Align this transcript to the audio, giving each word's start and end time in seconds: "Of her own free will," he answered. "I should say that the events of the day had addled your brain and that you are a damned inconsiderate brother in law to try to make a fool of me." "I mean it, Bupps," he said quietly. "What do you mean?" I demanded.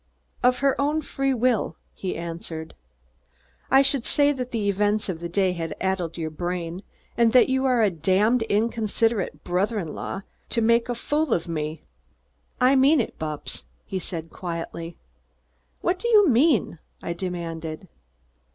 "Of 0.41 0.61
her 0.65 0.81
own 0.81 1.03
free 1.03 1.35
will," 1.35 1.75
he 1.93 2.17
answered. 2.17 2.73
"I 3.69 3.83
should 3.83 4.03
say 4.03 4.31
that 4.31 4.49
the 4.49 4.67
events 4.67 5.09
of 5.09 5.19
the 5.19 5.29
day 5.29 5.51
had 5.53 5.75
addled 5.79 6.17
your 6.17 6.31
brain 6.31 6.81
and 7.15 7.33
that 7.33 7.49
you 7.49 7.65
are 7.65 7.83
a 7.83 7.91
damned 7.91 8.41
inconsiderate 8.49 9.43
brother 9.43 9.77
in 9.77 9.93
law 9.93 10.21
to 10.49 10.59
try 10.59 10.61
to 10.61 10.61
make 10.63 10.89
a 10.89 10.95
fool 10.95 11.35
of 11.35 11.47
me." 11.47 11.83
"I 12.59 12.75
mean 12.75 12.99
it, 12.99 13.19
Bupps," 13.19 13.65
he 13.85 13.99
said 13.99 14.31
quietly. 14.31 14.97
"What 15.81 15.99
do 15.99 16.07
you 16.07 16.27
mean?" 16.27 16.79
I 17.03 17.13
demanded. 17.13 17.87